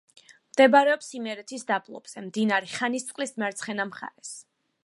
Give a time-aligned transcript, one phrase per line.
[0.53, 4.35] მდებარეობს იმერეთის დაბლობზე, მდინარე ხანისწყლის მარცხენა მხარეს.